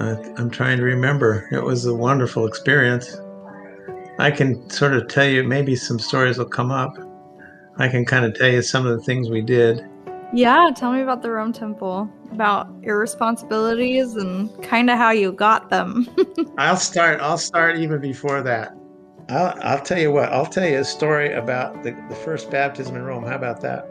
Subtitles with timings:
[0.00, 1.48] I'm trying to remember.
[1.52, 3.16] It was a wonderful experience.
[4.18, 6.96] I can sort of tell you, maybe some stories will come up.
[7.76, 9.86] I can kind of tell you some of the things we did.
[10.32, 15.32] Yeah, tell me about the Rome Temple, about your responsibilities and kind of how you
[15.32, 16.08] got them.
[16.58, 17.20] I'll start.
[17.20, 18.76] I'll start even before that.
[19.28, 20.32] I'll, I'll tell you what.
[20.32, 23.24] I'll tell you a story about the, the first baptism in Rome.
[23.24, 23.88] How about that?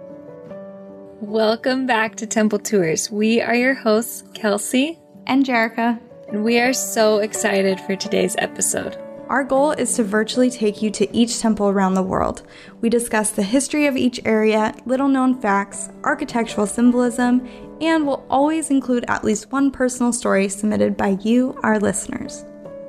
[1.21, 3.11] Welcome back to Temple Tours.
[3.11, 4.99] We are your hosts, Kelsey
[5.30, 6.00] and Jerica,
[6.30, 8.97] and we are so excited for today's episode.
[9.28, 12.42] Our goal is to virtually take you to each temple around the world.
[12.82, 17.47] We discuss the history of each area, little known facts, architectural symbolism,
[17.79, 22.43] and will always include at least one personal story submitted by you, our listeners.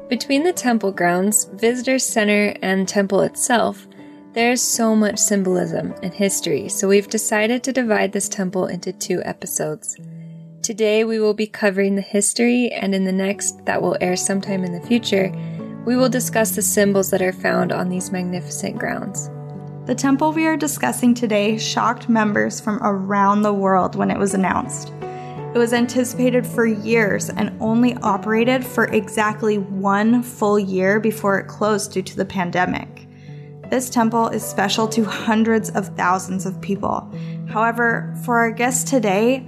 [0.08, 3.86] Between the temple grounds, visitor center, and temple itself,
[4.32, 9.20] there's so much symbolism and history, so we've decided to divide this temple into two
[9.26, 9.98] episodes.
[10.62, 14.62] Today we will be covering the history, and in the next, that will air sometime
[14.62, 15.32] in the future,
[15.86, 19.30] we will discuss the symbols that are found on these magnificent grounds.
[19.86, 24.34] The temple we are discussing today shocked members from around the world when it was
[24.34, 24.92] announced.
[25.54, 31.48] It was anticipated for years and only operated for exactly one full year before it
[31.48, 33.08] closed due to the pandemic.
[33.70, 37.10] This temple is special to hundreds of thousands of people.
[37.48, 39.46] However, for our guests today,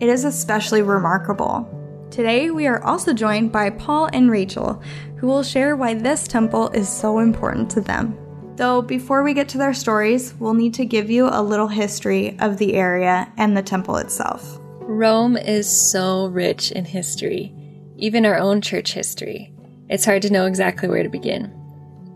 [0.00, 1.68] it is especially remarkable.
[2.10, 4.82] Today, we are also joined by Paul and Rachel,
[5.16, 8.18] who will share why this temple is so important to them.
[8.56, 12.36] Though, before we get to their stories, we'll need to give you a little history
[12.40, 14.58] of the area and the temple itself.
[14.80, 17.54] Rome is so rich in history,
[17.96, 19.54] even our own church history.
[19.88, 21.54] It's hard to know exactly where to begin.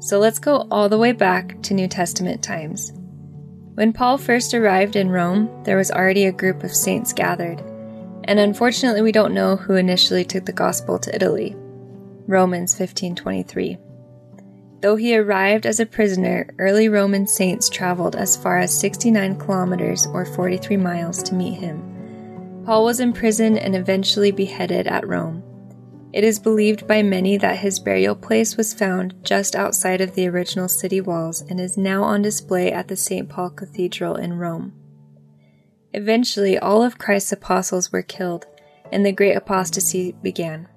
[0.01, 2.93] So let's go all the way back to New Testament times.
[3.75, 7.63] When Paul first arrived in Rome, there was already a group of saints gathered,
[8.25, 11.55] and unfortunately we don't know who initially took the gospel to Italy.
[12.27, 13.79] Romans 15:23.
[14.81, 20.07] Though he arrived as a prisoner, early Roman saints traveled as far as 69 kilometers
[20.13, 22.63] or 43 miles to meet him.
[22.67, 25.43] Paul was imprisoned and eventually beheaded at Rome.
[26.13, 30.29] It is believed by many that his burial place was found just outside of the
[30.29, 33.29] original city walls and is now on display at the St.
[33.29, 34.73] Paul Cathedral in Rome.
[35.95, 38.47] Eventually, all of Christ's apostles were killed,
[38.91, 40.69] and the great apostasy began.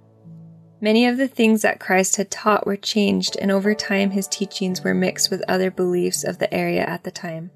[0.79, 4.83] Many of the things that Christ had taught were changed, and over time his teachings
[4.83, 7.50] were mixed with other beliefs of the area at the time.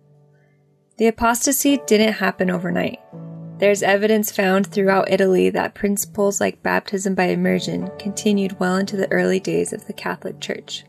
[0.97, 2.99] The apostasy didn't happen overnight.
[3.59, 9.11] There's evidence found throughout Italy that principles like baptism by immersion continued well into the
[9.11, 10.83] early days of the Catholic Church.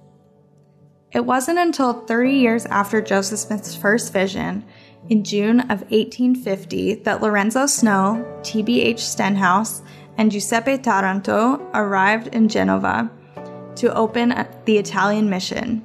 [1.13, 4.65] It wasn't until 30 years after Joseph Smith's first vision,
[5.09, 9.01] in June of 1850, that Lorenzo Snow, T.B.H.
[9.01, 9.83] Stenhouse,
[10.17, 13.11] and Giuseppe Taranto arrived in Genova
[13.77, 15.85] to open the Italian mission.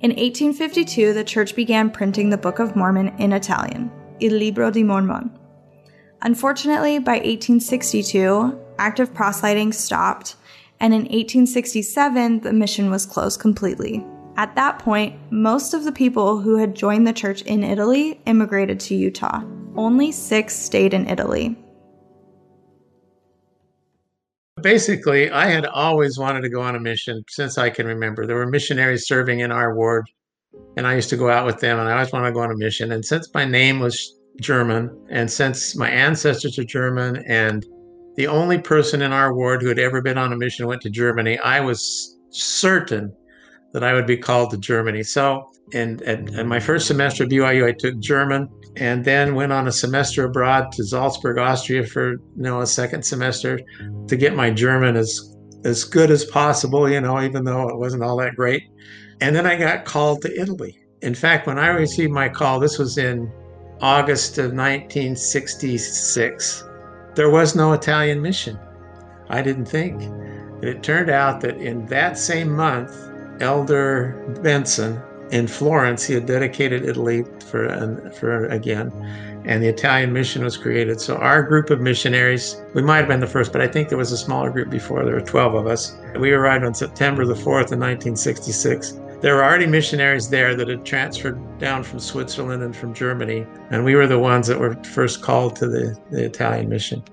[0.00, 3.90] In 1852, the church began printing the Book of Mormon in Italian,
[4.20, 5.30] Il Libro di Mormon.
[6.22, 10.36] Unfortunately, by 1862, active proselyting stopped,
[10.80, 14.04] and in 1867, the mission was closed completely.
[14.36, 18.80] At that point, most of the people who had joined the church in Italy immigrated
[18.80, 19.42] to Utah.
[19.76, 21.56] Only six stayed in Italy.
[24.62, 28.26] Basically, I had always wanted to go on a mission since I can remember.
[28.26, 30.08] There were missionaries serving in our ward,
[30.76, 32.50] and I used to go out with them, and I always wanted to go on
[32.50, 32.92] a mission.
[32.92, 34.90] And since my name was German.
[35.10, 37.64] And since my ancestors are German and
[38.16, 40.90] the only person in our ward who had ever been on a mission went to
[40.90, 43.14] Germany, I was certain
[43.72, 45.02] that I would be called to Germany.
[45.02, 49.68] So, in, in, my first semester at BYU, I took German and then went on
[49.68, 53.60] a semester abroad to Salzburg, Austria for you know a second semester
[54.08, 55.32] to get my German as
[55.64, 58.64] as good as possible, you know, even though it wasn't all that great.
[59.20, 60.76] And then I got called to Italy.
[61.02, 63.30] In fact, when I received my call, this was in
[63.80, 66.64] August of 1966.
[67.14, 68.58] There was no Italian mission.
[69.28, 70.02] I didn't think.
[70.02, 75.00] And it turned out that in that same month, Elder Benson
[75.30, 78.92] in Florence, he had dedicated Italy for, for again,
[79.46, 81.00] and the Italian mission was created.
[81.00, 83.98] So our group of missionaries, we might have been the first, but I think there
[83.98, 85.04] was a smaller group before.
[85.04, 85.96] There were 12 of us.
[86.18, 90.84] We arrived on September the 4th in 1966 there were already missionaries there that had
[90.84, 95.22] transferred down from Switzerland and from Germany, and we were the ones that were first
[95.22, 97.04] called to the, the Italian mission.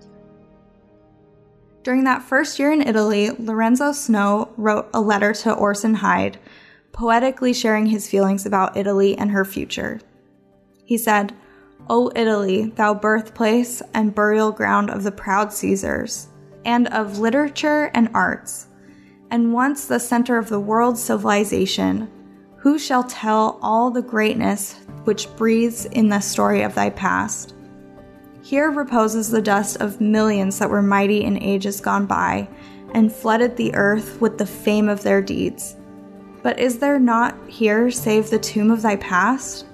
[1.84, 6.38] During that first year in Italy, Lorenzo Snow wrote a letter to Orson Hyde,
[6.92, 10.02] poetically sharing his feelings about Italy and her future.
[10.84, 11.34] He said,
[11.90, 16.28] O Italy, thou birthplace and burial ground of the proud Caesars,
[16.66, 18.68] and of literature and arts,
[19.32, 22.10] and once the center of the world's civilization,
[22.58, 27.56] who shall tell all the greatness which breathes in the story of thy past?
[28.50, 32.48] Here reposes the dust of millions that were mighty in ages gone by,
[32.96, 35.76] and flooded the earth with the fame of their deeds.
[36.42, 39.68] But is there not here save the tomb of thy past?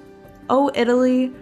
[0.50, 1.32] O Italy,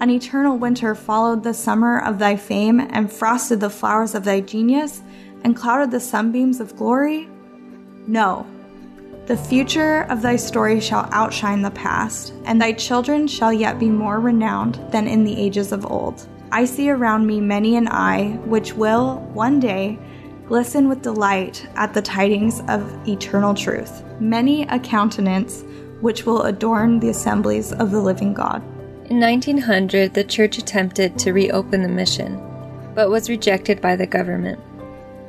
[0.00, 4.40] an eternal winter followed the summer of thy fame, and frosted the flowers of thy
[4.42, 5.00] genius,
[5.44, 7.26] and clouded the sunbeams of glory?
[8.06, 8.46] No.
[9.24, 13.88] The future of thy story shall outshine the past, and thy children shall yet be
[13.88, 16.28] more renowned than in the ages of old.
[16.52, 19.98] I see around me many an eye which will, one day,
[20.46, 25.64] glisten with delight at the tidings of eternal truth, many a countenance
[26.00, 28.62] which will adorn the assemblies of the living God.
[29.10, 32.40] In 1900, the church attempted to reopen the mission,
[32.94, 34.60] but was rejected by the government.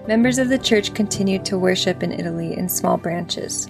[0.08, 3.70] Members of the church continued to worship in Italy in small branches.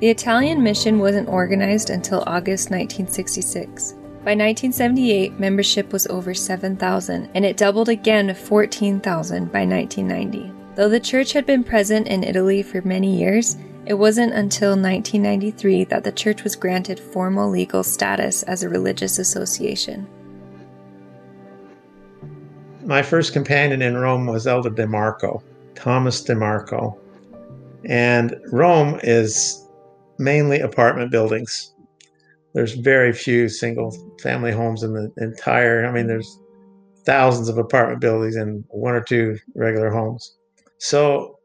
[0.00, 3.94] The Italian mission wasn't organized until August 1966.
[4.28, 10.52] By 1978, membership was over 7,000, and it doubled again to 14,000 by 1990.
[10.74, 15.84] Though the church had been present in Italy for many years, it wasn't until 1993
[15.84, 20.06] that the church was granted formal legal status as a religious association.
[22.84, 25.42] My first companion in Rome was Elder DeMarco,
[25.74, 26.98] Thomas DeMarco.
[27.86, 29.66] And Rome is
[30.18, 31.72] mainly apartment buildings.
[32.54, 36.38] There's very few single family homes in the entire, I mean, there's
[37.04, 40.36] thousands of apartment buildings and one or two regular homes.
[40.78, 41.38] So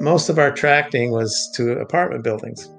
[0.00, 2.70] most of our tracting was to apartment buildings.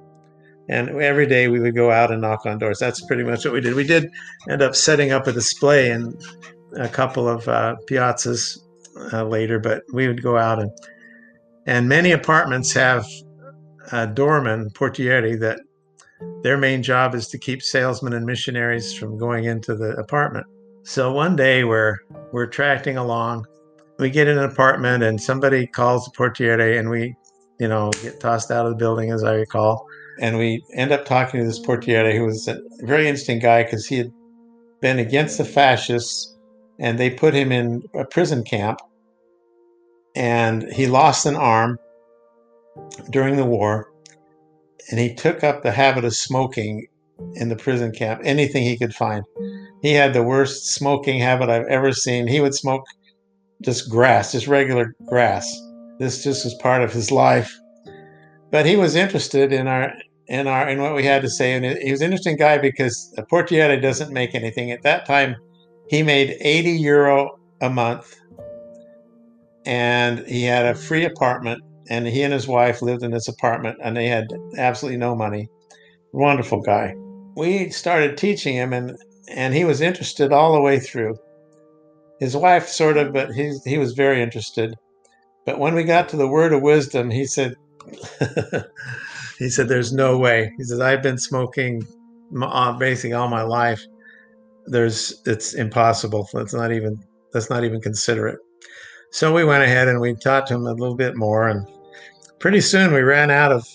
[0.70, 2.80] And every day we would go out and knock on doors.
[2.80, 3.76] That's pretty much what we did.
[3.76, 4.10] We did
[4.50, 6.18] end up setting up a display in
[6.78, 8.58] a couple of uh, piazzas
[9.12, 10.72] uh, later, but we would go out and
[11.68, 13.06] and many apartments have
[13.92, 15.60] a doorman, portieri, that
[16.44, 20.46] their main job is to keep salesmen and missionaries from going into the apartment.
[20.84, 21.98] So one day we're
[22.32, 23.46] we're tracking along
[24.02, 27.16] we get in an apartment and somebody calls the portiere and we,
[27.60, 29.86] you know, get tossed out of the building, as I recall.
[30.20, 33.86] And we end up talking to this portiere who was a very interesting guy because
[33.86, 34.12] he had
[34.82, 36.36] been against the fascists
[36.80, 38.80] and they put him in a prison camp.
[40.16, 41.78] And he lost an arm
[43.12, 43.91] during the war.
[44.90, 46.88] And he took up the habit of smoking
[47.36, 49.24] in the prison camp, anything he could find.
[49.82, 52.28] He had the worst smoking habit I've ever seen.
[52.28, 52.84] He would smoke
[53.62, 55.56] just grass, just regular grass.
[56.00, 57.56] This just was part of his life.
[58.50, 59.94] But he was interested in our
[60.28, 63.14] in our in what we had to say, and he was an interesting guy because
[63.18, 64.72] a portiere doesn't make anything.
[64.72, 65.36] At that time,
[65.90, 68.16] he made 80 euro a month,
[69.66, 71.62] and he had a free apartment.
[71.90, 75.50] And he and his wife lived in this apartment, and they had absolutely no money.
[76.14, 76.96] Wonderful guy.
[77.36, 78.98] We started teaching him, and
[79.30, 81.16] and he was interested all the way through
[82.22, 84.76] his wife sort of, but he he was very interested.
[85.46, 87.56] But when we got to the word of wisdom, he said,
[89.40, 91.82] he said, "There's no way." He says, "I've been smoking
[92.40, 93.84] uh, basically all my life.
[94.68, 96.30] There's it's impossible.
[96.32, 97.04] Let's not even
[97.34, 98.40] let's not even consider it."
[99.12, 101.68] So we went ahead and we talked to him a little bit more, and
[102.40, 103.68] pretty soon we ran out of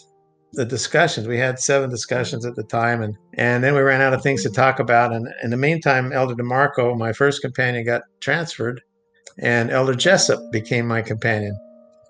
[0.54, 1.28] the discussions.
[1.28, 4.42] We had seven discussions at the time, and and then we ran out of things
[4.44, 5.12] to talk about.
[5.12, 8.80] And in the meantime, Elder DeMarco, my first companion, got transferred,
[9.38, 11.56] and Elder Jessup became my companion.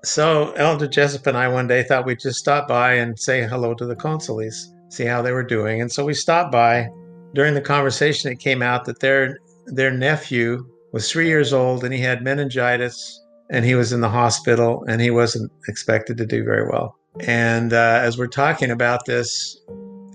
[0.04, 3.75] So Elder Jessup and I one day thought we'd just stop by and say hello
[3.75, 5.80] to the Consolis, see how they were doing.
[5.80, 6.88] And so we stopped by.
[7.35, 10.64] During the conversation, it came out that their their nephew
[10.96, 14.98] was three years old and he had meningitis and he was in the hospital and
[14.98, 16.96] he wasn't expected to do very well.
[17.20, 19.60] And uh, as we're talking about this,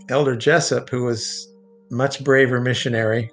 [0.09, 1.47] Elder Jessup, who was
[1.91, 3.29] much braver missionary,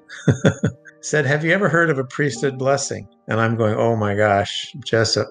[1.00, 3.08] said, Have you ever heard of a priesthood blessing?
[3.28, 5.28] And I'm going, Oh my gosh, Jessup,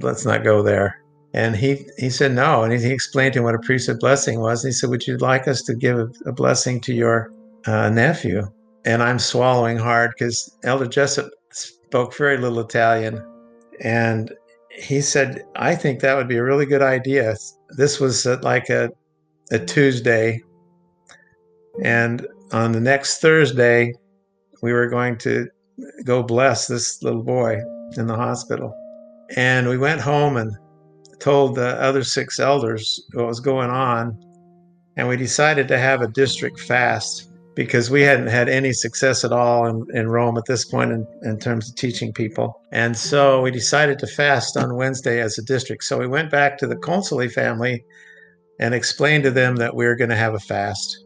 [0.00, 1.00] let's not go there.
[1.34, 2.64] And he, he said, No.
[2.64, 4.64] And he, he explained to him what a priesthood blessing was.
[4.64, 7.32] And he said, Would you like us to give a, a blessing to your
[7.64, 8.42] uh, nephew?
[8.84, 11.30] And I'm swallowing hard because Elder Jessup
[11.90, 13.20] spoke very little Italian.
[13.80, 14.32] And
[14.70, 17.34] he said, I think that would be a really good idea.
[17.70, 18.90] This was uh, like a,
[19.50, 20.40] a Tuesday.
[21.82, 23.92] And on the next Thursday,
[24.62, 25.48] we were going to
[26.04, 27.58] go bless this little boy
[27.96, 28.72] in the hospital.
[29.34, 30.56] And we went home and
[31.18, 34.16] told the other six elders what was going on.
[34.96, 37.29] And we decided to have a district fast
[37.60, 41.06] because we hadn't had any success at all in, in Rome at this point in,
[41.20, 42.58] in terms of teaching people.
[42.72, 45.84] And so we decided to fast on Wednesday as a district.
[45.84, 47.84] So we went back to the Consoli family
[48.58, 51.04] and explained to them that we were going to have a fast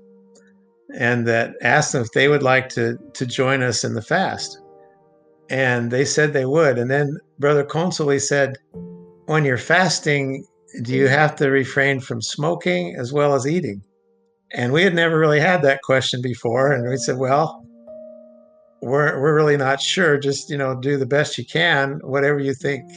[0.96, 4.56] and that asked them if they would like to, to join us in the fast.
[5.50, 6.78] And they said they would.
[6.78, 8.58] And then Brother Consoli said,
[9.26, 10.46] When you're fasting,
[10.82, 13.82] do you have to refrain from smoking as well as eating?
[14.54, 16.70] And we had never really had that question before.
[16.72, 17.66] And we said, well,
[18.80, 20.16] we're, we're really not sure.
[20.16, 22.00] Just, you know, do the best you can.
[22.04, 22.88] Whatever you think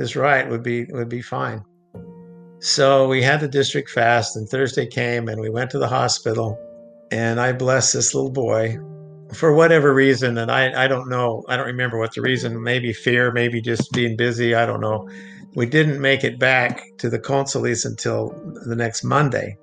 [0.00, 1.62] is right would be, would be fine.
[2.58, 6.58] So we had the district fast and Thursday came and we went to the hospital
[7.12, 8.78] and I blessed this little boy
[9.32, 10.38] for whatever reason.
[10.38, 13.92] And I, I don't know, I don't remember what the reason, maybe fear, maybe just
[13.92, 14.56] being busy.
[14.56, 15.08] I don't know.
[15.54, 18.30] We didn't make it back to the Consolis until
[18.66, 19.56] the next Monday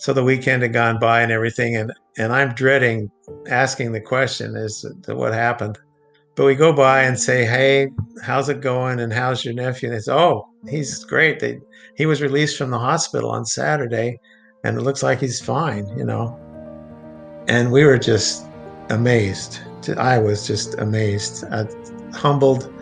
[0.00, 3.10] so the weekend had gone by and everything and and i'm dreading
[3.48, 5.78] asking the question is what happened.
[6.36, 7.90] But we go by and say hey
[8.22, 8.98] how's it going?
[9.00, 9.90] And how's your nephew?
[9.90, 11.38] And they say oh he's great.
[11.38, 11.60] They,
[11.96, 14.18] he was released from the hospital on saturday
[14.64, 16.34] and it looks like he's fine you know.
[17.46, 18.46] And we were just
[18.88, 19.60] amazed.
[19.98, 21.44] I was just amazed.
[21.50, 21.66] Uh,
[22.12, 22.72] humbled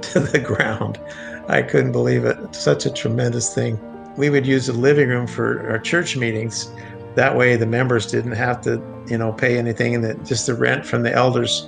[0.02, 1.00] to the ground.
[1.48, 2.54] I couldn't believe it.
[2.54, 3.80] Such a tremendous thing
[4.18, 6.70] we would use the living room for our church meetings.
[7.14, 10.54] That way, the members didn't have to, you know, pay anything, and that just the
[10.54, 11.66] rent from the elders'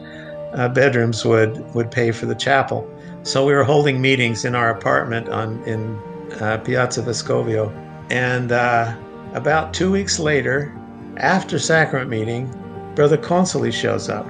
[0.53, 2.87] uh, bedrooms would would pay for the chapel.
[3.23, 5.97] So we were holding meetings in our apartment on in
[6.41, 7.73] uh, Piazza Vescovio,
[8.11, 8.97] and uh,
[9.35, 10.77] about two weeks later,
[11.19, 12.53] after sacrament meeting,
[12.97, 14.27] Brother Consoli shows up,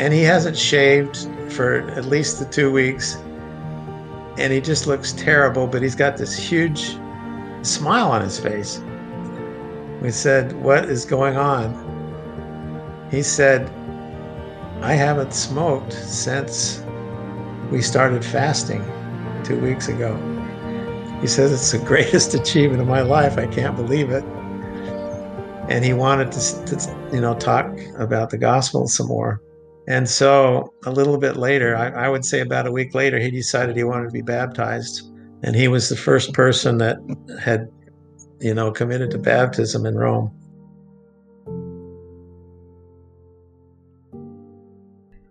[0.00, 3.16] and he hasn't shaved for at least the two weeks,
[4.36, 5.68] and he just looks terrible.
[5.68, 6.96] But he's got this huge
[7.62, 8.82] smile on his face.
[10.00, 11.88] We said, What is going on?
[13.10, 13.70] He said,
[14.80, 16.82] I haven't smoked since
[17.70, 18.84] we started fasting
[19.44, 20.16] two weeks ago.
[21.20, 23.38] He says, It's the greatest achievement of my life.
[23.38, 24.24] I can't believe it.
[25.68, 29.40] And he wanted to, to you know, talk about the gospel some more.
[29.86, 33.30] And so a little bit later, I, I would say about a week later, he
[33.30, 35.11] decided he wanted to be baptized
[35.42, 36.98] and he was the first person that
[37.40, 37.68] had,
[38.40, 40.30] you know, committed to baptism in Rome.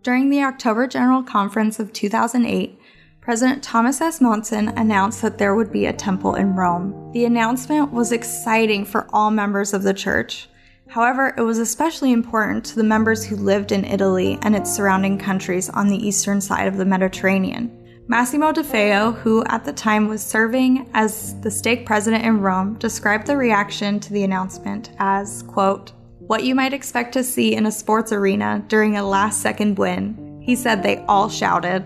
[0.03, 2.79] During the October General Conference of 2008,
[3.21, 4.19] President Thomas S.
[4.19, 7.11] Monson announced that there would be a temple in Rome.
[7.13, 10.49] The announcement was exciting for all members of the church.
[10.87, 15.19] However, it was especially important to the members who lived in Italy and its surrounding
[15.19, 17.80] countries on the eastern side of the Mediterranean.
[18.07, 22.75] Massimo De Feo, who at the time was serving as the stake president in Rome,
[22.75, 27.65] described the reaction to the announcement as, quote, what you might expect to see in
[27.65, 30.41] a sports arena during a last second win.
[30.41, 31.85] He said they all shouted.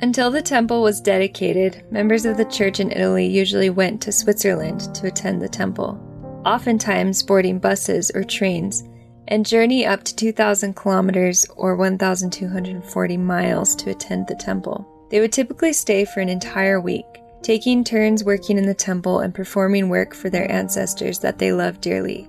[0.00, 4.94] Until the temple was dedicated, members of the church in Italy usually went to Switzerland
[4.94, 6.00] to attend the temple,
[6.44, 8.84] oftentimes boarding buses or trains,
[9.26, 14.86] and journey up to 2,000 kilometers or 1,240 miles to attend the temple.
[15.10, 17.06] They would typically stay for an entire week,
[17.42, 21.80] taking turns working in the temple and performing work for their ancestors that they loved
[21.80, 22.28] dearly.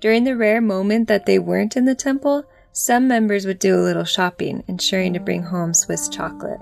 [0.00, 3.80] During the rare moment that they weren't in the temple, some members would do a
[3.80, 6.60] little shopping, ensuring to bring home Swiss chocolate.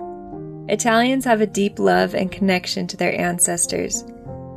[0.69, 4.05] Italians have a deep love and connection to their ancestors.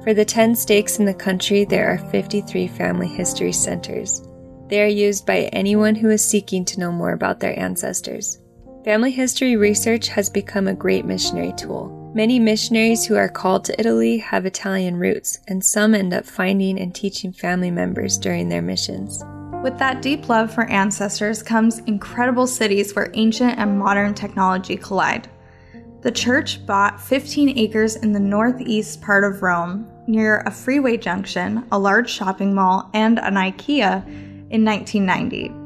[0.05, 4.23] For the 10 stakes in the country, there are 53 family history centers.
[4.69, 8.38] They are used by anyone who is seeking to know more about their ancestors.
[8.87, 11.88] Family history research has become a great missionary tool.
[12.14, 16.78] Many missionaries who are called to Italy have Italian roots, and some end up finding
[16.78, 19.25] and teaching family members during their missions.
[19.64, 25.28] With that deep love for ancestors comes incredible cities where ancient and modern technology collide.
[26.02, 31.64] The church bought 15 acres in the northeast part of Rome, near a freeway junction,
[31.73, 34.07] a large shopping mall, and an IKEA
[34.50, 35.65] in 1990.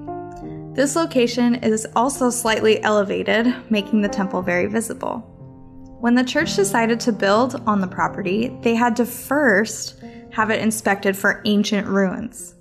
[0.72, 5.18] This location is also slightly elevated, making the temple very visible.
[6.00, 10.62] When the church decided to build on the property, they had to first have it
[10.62, 12.54] inspected for ancient ruins.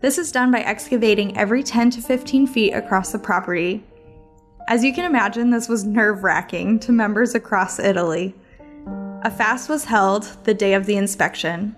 [0.00, 3.84] This is done by excavating every 10 to 15 feet across the property.
[4.68, 8.34] As you can imagine, this was nerve wracking to members across Italy.
[9.24, 11.76] A fast was held the day of the inspection,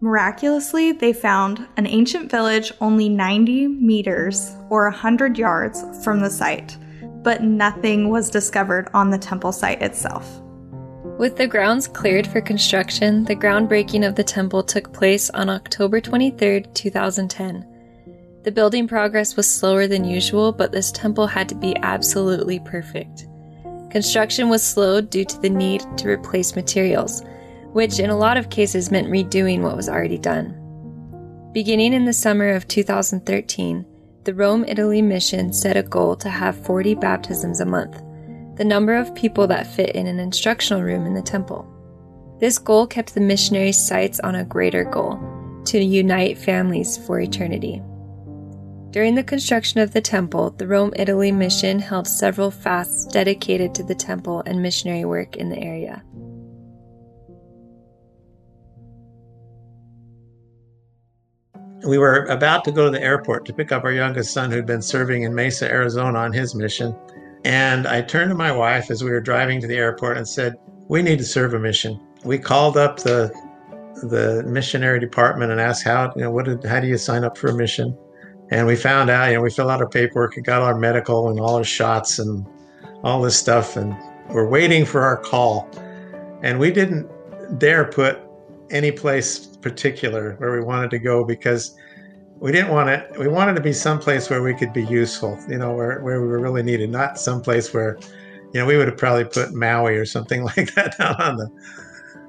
[0.00, 6.76] Miraculously, they found an ancient village only 90 meters or 100 yards from the site,
[7.24, 10.40] but nothing was discovered on the temple site itself.
[11.18, 16.00] With the grounds cleared for construction, the groundbreaking of the temple took place on October
[16.00, 17.66] 23, 2010.
[18.44, 23.26] The building progress was slower than usual, but this temple had to be absolutely perfect.
[23.90, 27.24] Construction was slowed due to the need to replace materials,
[27.72, 30.54] which in a lot of cases meant redoing what was already done.
[31.52, 33.84] Beginning in the summer of 2013,
[34.24, 38.02] the Rome, Italy mission set a goal to have 40 baptisms a month,
[38.56, 41.66] the number of people that fit in an instructional room in the temple.
[42.38, 45.18] This goal kept the missionaries' sights on a greater goal
[45.64, 47.82] to unite families for eternity.
[48.90, 53.82] During the construction of the temple, the Rome, Italy mission held several fasts dedicated to
[53.82, 56.02] the temple and missionary work in the area.
[61.84, 64.66] We were about to go to the airport to pick up our youngest son who'd
[64.66, 66.96] been serving in Mesa, Arizona on his mission.
[67.44, 70.54] And I turned to my wife as we were driving to the airport and said,
[70.88, 72.00] We need to serve a mission.
[72.24, 73.32] We called up the
[74.02, 77.36] the missionary department and asked how you know what did, how do you sign up
[77.36, 77.96] for a mission
[78.50, 81.28] and we found out you know we filled out our paperwork and got our medical
[81.28, 82.46] and all our shots and
[83.02, 83.96] all this stuff and
[84.28, 85.68] we're waiting for our call
[86.42, 87.08] and we didn't
[87.58, 88.20] dare put
[88.70, 91.76] any place particular where we wanted to go because
[92.38, 95.58] we didn't want it we wanted to be someplace where we could be useful you
[95.58, 97.98] know where, where we were really needed not someplace where
[98.52, 101.50] you know we would have probably put maui or something like that down on the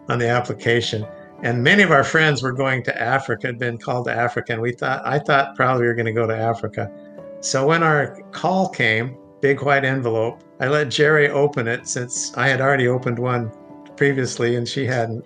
[0.10, 1.06] on the application
[1.42, 4.62] and many of our friends were going to Africa, had been called to Africa, and
[4.62, 6.92] we thought I thought probably we were going to go to Africa.
[7.40, 12.50] So when our call came, big white envelope, I let Jerry open it since I
[12.50, 13.52] had already opened one
[13.96, 15.26] previously and she hadn't.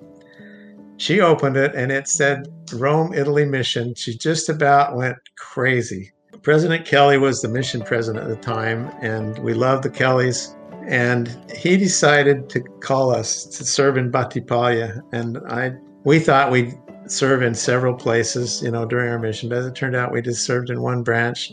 [0.97, 3.95] She opened it and it said Rome, Italy mission.
[3.95, 6.11] She just about went crazy.
[6.41, 10.55] President Kelly was the mission president at the time, and we loved the Kellys.
[10.85, 15.01] And he decided to call us to serve in Battipaglia.
[15.13, 15.73] And I
[16.03, 19.75] we thought we'd serve in several places, you know, during our mission, but as it
[19.75, 21.51] turned out, we just served in one branch.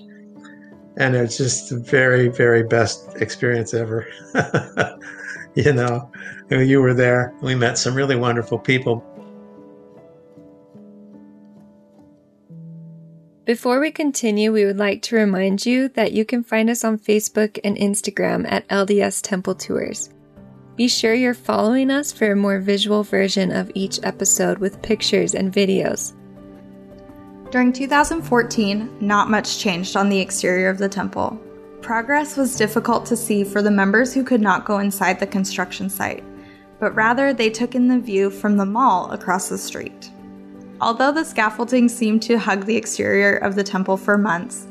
[0.97, 4.07] And it's just the very, very best experience ever.
[5.55, 6.11] you know,
[6.51, 7.33] you were there.
[7.43, 9.05] We met some really wonderful people.
[13.51, 17.01] Before we continue, we would like to remind you that you can find us on
[17.01, 20.09] Facebook and Instagram at LDS Temple Tours.
[20.77, 25.35] Be sure you're following us for a more visual version of each episode with pictures
[25.35, 26.13] and videos.
[27.51, 31.37] During 2014, not much changed on the exterior of the temple.
[31.81, 35.91] Progress was difficult to see for the members who could not go inside the construction
[35.91, 36.23] site,
[36.79, 40.09] but rather they took in the view from the mall across the street.
[40.81, 44.67] Although the scaffolding seemed to hug the exterior of the temple for months,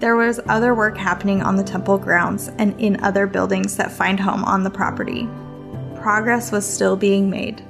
[0.00, 4.18] there was other work happening on the temple grounds and in other buildings that find
[4.18, 5.28] home on the property
[6.02, 7.62] progress was still being made.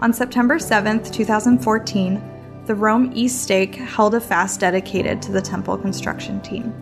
[0.00, 5.76] On September 7, 2014, the Rome East Stake held a fast dedicated to the temple
[5.76, 6.72] construction team.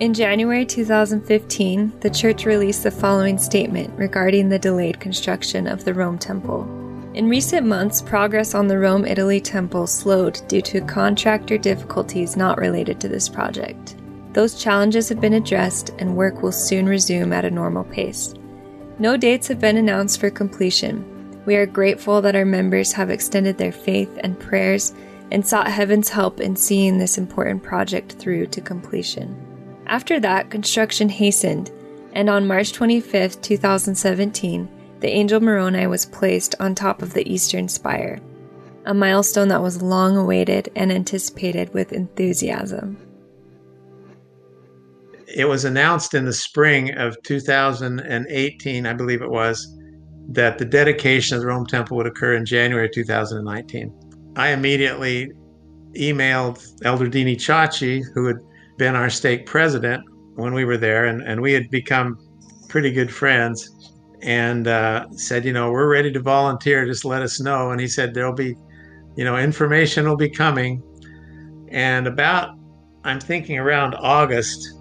[0.00, 5.94] In January 2015, the church released the following statement regarding the delayed construction of the
[5.94, 6.87] Rome Temple.
[7.18, 12.58] In recent months, progress on the Rome Italy Temple slowed due to contractor difficulties not
[12.58, 13.96] related to this project.
[14.34, 18.34] Those challenges have been addressed, and work will soon resume at a normal pace.
[19.00, 21.42] No dates have been announced for completion.
[21.44, 24.94] We are grateful that our members have extended their faith and prayers
[25.32, 29.36] and sought heaven's help in seeing this important project through to completion.
[29.88, 31.72] After that, construction hastened,
[32.12, 34.68] and on March 25, 2017,
[35.00, 38.20] the Angel Moroni was placed on top of the eastern spire,
[38.84, 42.96] a milestone that was long awaited and anticipated with enthusiasm
[45.28, 49.76] it was announced in the spring of 2018, I believe it was,
[50.30, 53.92] that the dedication of the Rome Temple would occur in January 2019.
[54.36, 55.30] I immediately
[55.94, 58.36] emailed Elder Dini Ciacci, who had
[58.78, 60.02] been our stake president
[60.34, 62.18] when we were there, and, and we had become
[62.68, 66.84] pretty good friends, and uh, said, you know, we're ready to volunteer.
[66.86, 67.70] Just let us know.
[67.70, 68.56] And he said, there'll be,
[69.16, 70.82] you know, information will be coming.
[71.68, 72.56] And about,
[73.04, 74.80] I'm thinking around August,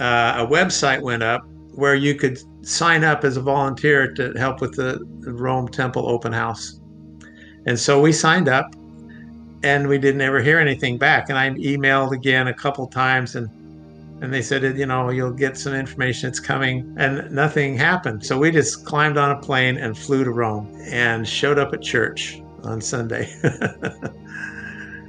[0.00, 1.42] uh, a website went up
[1.74, 6.32] where you could sign up as a volunteer to help with the Rome Temple open
[6.32, 6.80] house.
[7.66, 8.74] And so we signed up
[9.62, 11.28] and we didn't ever hear anything back.
[11.28, 13.48] And I emailed again a couple times and
[14.20, 16.94] and they said, you know, you'll get some information, it's coming.
[16.98, 18.24] And nothing happened.
[18.24, 21.82] So we just climbed on a plane and flew to Rome and showed up at
[21.82, 23.30] church on Sunday.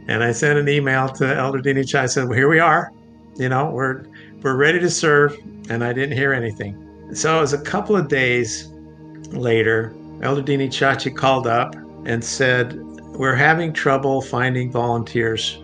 [0.07, 1.95] and I sent an email to Elder Dini Ciacci.
[1.95, 2.91] I said, well, here we are.
[3.37, 4.05] You know, we're
[4.41, 5.37] we're ready to serve,
[5.69, 6.83] and I didn't hear anything.
[7.13, 8.71] So it was a couple of days
[9.29, 12.75] later, Elder Dini Ciacci called up and said,
[13.15, 15.59] We're having trouble finding volunteers.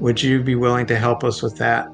[0.00, 1.88] Would you be willing to help us with that?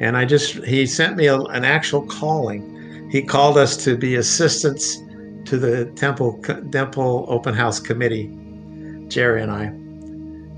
[0.00, 3.08] And I just, he sent me a, an actual calling.
[3.10, 4.98] He called us to be assistants
[5.46, 8.30] to the temple temple open house committee,
[9.08, 9.72] Jerry and I.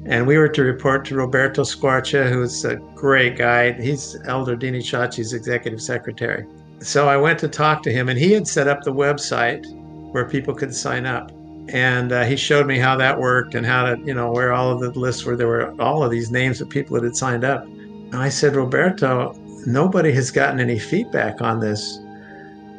[0.07, 3.73] And we were to report to Roberto Squarcia, who's a great guy.
[3.73, 6.47] He's Elder Dini Ciacci's executive secretary.
[6.81, 9.65] So I went to talk to him, and he had set up the website
[10.13, 11.31] where people could sign up.
[11.69, 14.73] And uh, he showed me how that worked and how to, you know, where all
[14.73, 15.37] of the lists were.
[15.37, 17.65] there were all of these names of people that had signed up.
[18.13, 19.35] And I said, Roberto,
[19.67, 21.99] nobody has gotten any feedback on this.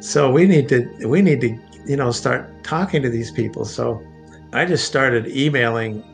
[0.00, 3.64] So we need to we need to you know, start talking to these people.
[3.64, 4.02] So
[4.52, 6.04] I just started emailing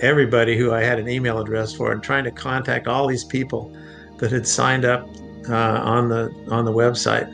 [0.00, 3.74] everybody who I had an email address for and trying to contact all these people
[4.18, 5.08] that had signed up
[5.48, 7.28] uh, on the on the website.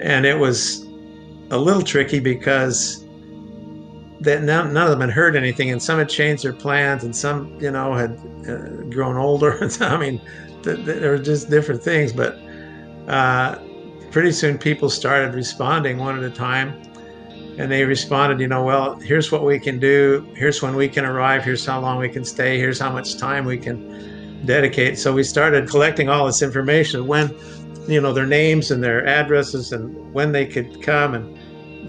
[0.00, 0.86] And it was
[1.50, 3.04] a little tricky because
[4.20, 7.14] that none, none of them had heard anything, and some had changed their plans, and
[7.14, 8.12] some, you know, had
[8.48, 9.68] uh, grown older.
[9.80, 10.20] I mean,
[10.62, 12.38] th- th- there were just different things, but
[13.08, 13.58] uh,
[14.10, 16.82] pretty soon people started responding one at a time.
[17.58, 20.26] And they responded, you know, well, here's what we can do.
[20.34, 21.44] Here's when we can arrive.
[21.44, 22.58] Here's how long we can stay.
[22.58, 24.98] Here's how much time we can dedicate.
[24.98, 27.34] So we started collecting all this information when,
[27.86, 31.14] you know, their names and their addresses and when they could come.
[31.14, 31.38] And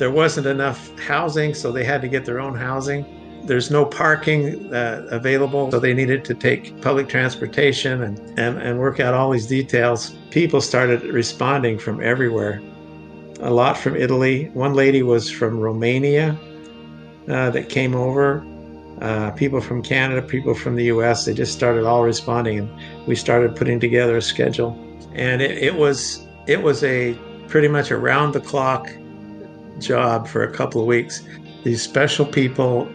[0.02, 3.06] there wasn't enough housing, so they had to get their own housing.
[3.46, 8.80] There's no parking uh, available, so they needed to take public transportation and, and, and
[8.80, 10.16] work out all these details.
[10.32, 12.64] People started responding from everywhere.
[13.42, 14.50] A lot from Italy.
[14.56, 16.36] One lady was from Romania
[17.30, 18.44] uh, that came over.
[19.02, 23.16] Uh, people from Canada, people from the US, they just started all responding, and we
[23.16, 24.72] started putting together a schedule.
[25.14, 27.14] And it, it was it was a
[27.48, 28.90] pretty much around the clock
[29.82, 31.24] job for a couple of weeks.
[31.64, 32.88] These special people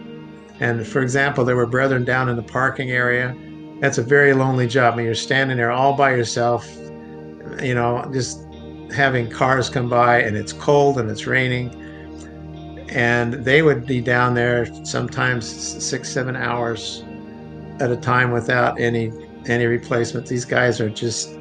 [0.59, 3.35] and for example, there were brethren down in the parking area.
[3.79, 4.93] That's a very lonely job.
[4.93, 6.67] I mean, you're standing there all by yourself,
[7.61, 8.41] you know, just
[8.91, 11.69] having cars come by and it's cold and it's raining.
[12.89, 17.03] And they would be down there sometimes six, seven hours
[17.79, 19.11] at a time without any
[19.45, 20.25] any replacement.
[20.25, 21.37] These guys are just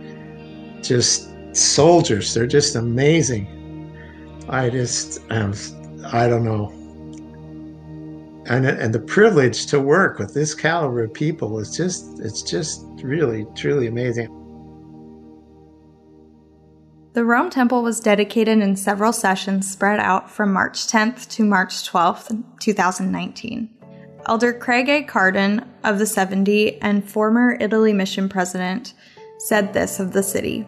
[0.83, 2.35] just soldiers.
[2.35, 3.49] They're just amazing.
[4.49, 5.55] I just um,
[6.05, 6.73] I don't know
[8.49, 12.85] and and the privilege to work with this caliber of people is just it's just
[13.03, 14.33] really truly amazing.
[17.15, 21.91] The Rome Temple was dedicated in several sessions spread out from March 10th to March
[21.91, 23.71] 12th, 2019.
[24.27, 25.03] Elder Craig A.
[25.03, 28.93] Cardon of the 70 and former Italy mission president
[29.39, 30.67] said this of the city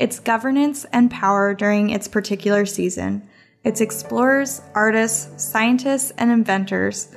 [0.00, 3.22] Its governance and power during its particular season.
[3.64, 7.14] Its explorers, artists, scientists, and inventors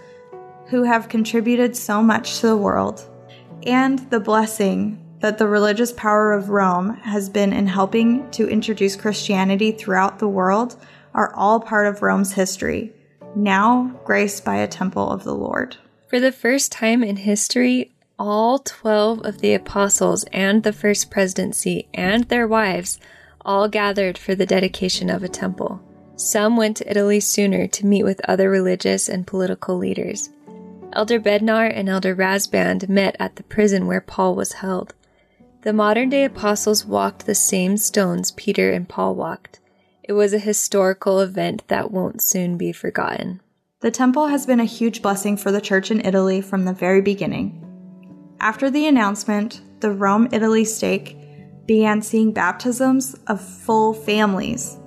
[0.67, 3.09] who have contributed so much to the world,
[3.65, 8.97] and the blessing that the religious power of Rome has been in helping to introduce
[8.97, 10.75] Christianity throughout the world
[11.13, 12.91] are all part of Rome's history,
[13.33, 15.77] now graced by a temple of the Lord.
[16.09, 21.87] For the first time in history, all 12 of the apostles and the first presidency
[21.93, 22.99] and their wives
[23.45, 25.81] all gathered for the dedication of a temple.
[26.15, 30.29] Some went to Italy sooner to meet with other religious and political leaders.
[30.93, 34.93] Elder Bednar and Elder Rasband met at the prison where Paul was held.
[35.63, 39.59] The modern day apostles walked the same stones Peter and Paul walked.
[40.03, 43.41] It was a historical event that won't soon be forgotten.
[43.79, 47.01] The temple has been a huge blessing for the church in Italy from the very
[47.01, 47.72] beginning.
[48.39, 51.17] After the announcement, the Rome Italy stake
[51.65, 54.77] began seeing baptisms of full families.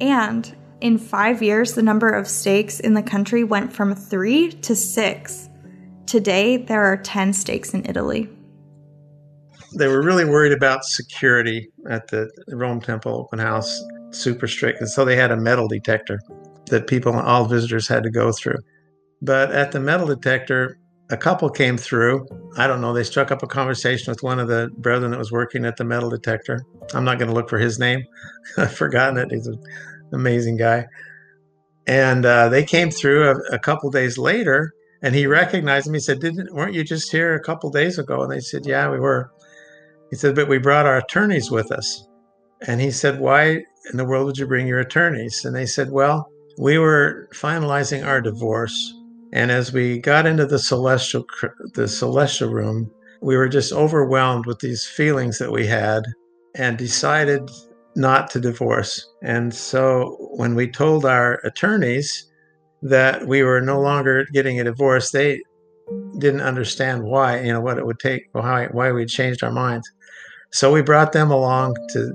[0.00, 4.74] And in five years, the number of stakes in the country went from three to
[4.74, 5.48] six.
[6.06, 8.28] Today, there are 10 stakes in Italy.
[9.76, 14.80] They were really worried about security at the Rome Temple open house, super strict.
[14.80, 16.20] And so they had a metal detector
[16.66, 18.58] that people, all visitors had to go through.
[19.20, 20.78] But at the metal detector,
[21.10, 22.26] a couple came through.
[22.56, 22.92] I don't know.
[22.92, 25.84] They struck up a conversation with one of the brethren that was working at the
[25.84, 26.64] metal detector.
[26.94, 28.04] I'm not going to look for his name.
[28.56, 29.30] I've forgotten it.
[29.30, 29.62] He's an
[30.12, 30.86] amazing guy.
[31.86, 35.96] And uh, they came through a, a couple days later, and he recognized me.
[35.96, 38.90] He said, "Didn't weren't you just here a couple days ago?" And they said, "Yeah,
[38.90, 39.30] we were."
[40.08, 42.06] He said, "But we brought our attorneys with us."
[42.66, 45.90] And he said, "Why in the world would you bring your attorneys?" And they said,
[45.90, 48.93] "Well, we were finalizing our divorce,
[49.34, 51.26] and as we got into the celestial
[51.74, 56.04] the celestial room, we were just overwhelmed with these feelings that we had,
[56.54, 57.50] and decided
[57.96, 59.04] not to divorce.
[59.22, 62.30] And so when we told our attorneys
[62.82, 65.42] that we were no longer getting a divorce, they
[66.18, 69.90] didn't understand why, you know, what it would take, why why we changed our minds.
[70.52, 72.12] So we brought them along to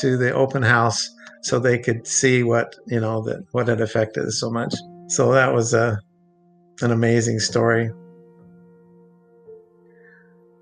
[0.00, 1.08] to the open house
[1.42, 4.74] so they could see what you know that what had affected us so much.
[5.08, 5.98] So that was a
[6.80, 7.90] an amazing story.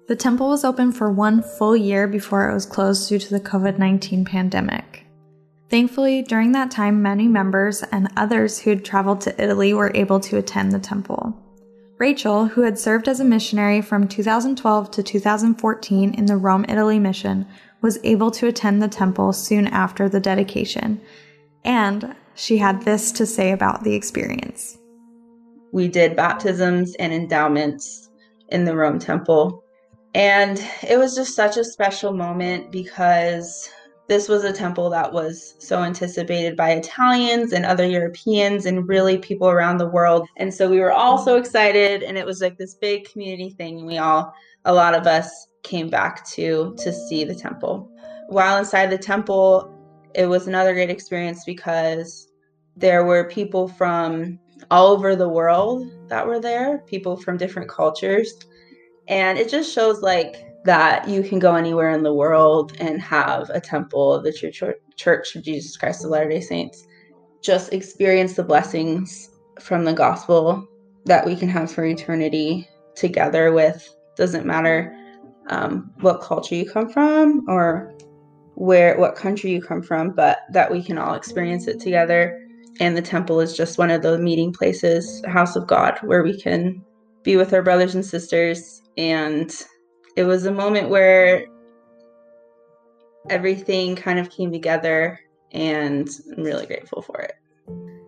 [0.08, 3.40] The temple was open for one full year before it was closed due to the
[3.40, 5.06] COVID 19 pandemic.
[5.70, 10.20] Thankfully, during that time, many members and others who had traveled to Italy were able
[10.20, 11.34] to attend the temple.
[11.98, 16.98] Rachel, who had served as a missionary from 2012 to 2014 in the Rome, Italy
[16.98, 17.46] mission,
[17.80, 21.00] was able to attend the temple soon after the dedication.
[21.64, 24.76] And she had this to say about the experience.
[25.72, 28.10] We did baptisms and endowments
[28.48, 29.64] in the Rome temple.
[30.14, 33.68] And it was just such a special moment because
[34.08, 39.16] this was a temple that was so anticipated by Italians and other Europeans and really
[39.16, 40.28] people around the world.
[40.36, 43.78] And so we were all so excited and it was like this big community thing
[43.78, 44.34] and we all
[44.66, 47.90] a lot of us came back to to see the temple.
[48.28, 49.72] While inside the temple,
[50.14, 52.28] it was another great experience because
[52.76, 54.38] there were people from
[54.70, 58.34] all over the world that were there, people from different cultures.
[59.08, 63.50] And it just shows like that you can go anywhere in the world and have
[63.50, 64.62] a temple of the Church,
[64.96, 66.86] Church of Jesus Christ of Latter day Saints.
[67.40, 70.66] Just experience the blessings from the gospel
[71.04, 74.96] that we can have for eternity together with, doesn't matter
[75.48, 77.92] um, what culture you come from or
[78.54, 82.41] where what country you come from, but that we can all experience it together.
[82.80, 86.40] And the temple is just one of the meeting places, house of God, where we
[86.40, 86.82] can
[87.22, 89.64] be with our brothers and sisters and
[90.16, 91.46] it was a moment where
[93.30, 95.20] everything kind of came together
[95.52, 97.32] and I'm really grateful for it.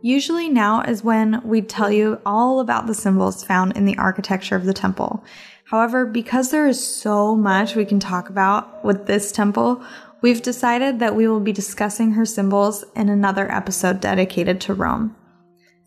[0.02, 4.54] Usually, now is when we tell you all about the symbols found in the architecture
[4.54, 5.24] of the temple.
[5.64, 9.82] However, because there is so much we can talk about with this temple,
[10.24, 15.14] we've decided that we will be discussing her symbols in another episode dedicated to Rome.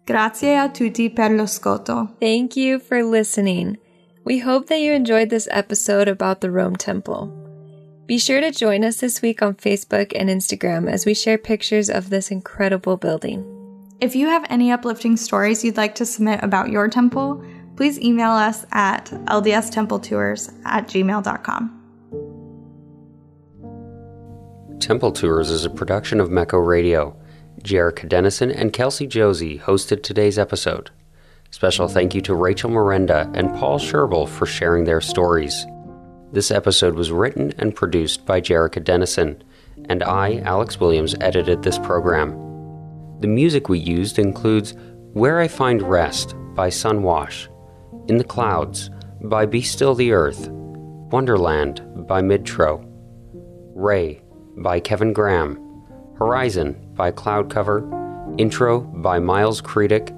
[0.05, 2.15] Grazie a tutti per lo scoto.
[2.19, 3.79] Thank you for listening.
[4.23, 7.33] We hope that you enjoyed this episode about the Rome Temple.
[8.05, 11.89] Be sure to join us this week on Facebook and Instagram as we share pictures
[11.89, 13.43] of this incredible building.
[13.99, 17.43] If you have any uplifting stories you'd like to submit about your temple,
[17.75, 21.76] please email us at ldstempletours at gmail.com.
[24.79, 27.17] Temple Tours is a production of Mecco Radio.
[27.63, 30.91] Jerica Dennison and Kelsey Josie hosted today's episode.
[31.49, 35.65] Special thank you to Rachel Miranda and Paul Sherbel for sharing their stories.
[36.31, 39.43] This episode was written and produced by Jerica Dennison,
[39.89, 42.31] and I, Alex Williams, edited this program.
[43.19, 44.75] The music we used includes
[45.13, 47.47] Where I Find Rest by Sunwash,
[48.07, 52.85] In the Clouds by Be Still the Earth, Wonderland by Midtro,
[53.73, 54.21] Ray
[54.57, 55.59] by Kevin Graham,
[56.17, 57.87] Horizon by Cloud Cover,
[58.37, 60.11] Intro by Miles Creedick,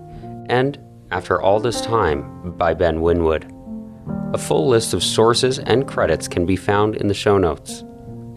[0.49, 0.79] and
[1.11, 3.51] after All This Time by Ben Winwood.
[4.33, 7.83] A full list of sources and credits can be found in the show notes.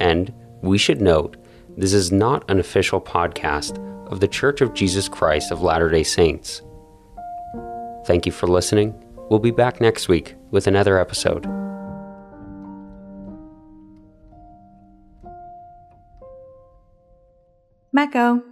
[0.01, 1.37] And we should note,
[1.77, 3.79] this is not an official podcast
[4.11, 6.63] of The Church of Jesus Christ of Latter day Saints.
[8.07, 8.95] Thank you for listening.
[9.31, 11.47] We'll be back next week with another episode.
[17.93, 18.52] Mecco.